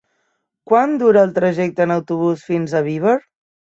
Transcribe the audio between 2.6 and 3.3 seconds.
a Viver?